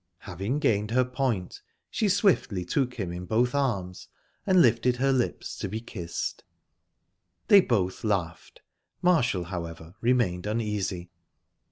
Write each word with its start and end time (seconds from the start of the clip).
Having 0.21 0.57
gained 0.57 0.89
her 0.89 1.05
point, 1.05 1.61
she 1.91 2.09
swiftly 2.09 2.65
took 2.65 2.95
him 2.95 3.11
in 3.11 3.25
both 3.27 3.53
arms, 3.53 4.07
and 4.47 4.59
lifted 4.59 4.95
her 4.95 5.13
lips 5.13 5.55
to 5.59 5.69
be 5.69 5.79
kissed. 5.79 6.43
They 7.49 7.61
both 7.61 8.03
laughed...Marshall, 8.03 9.43
however, 9.43 9.93
remained 10.01 10.47
uneasy. 10.47 11.11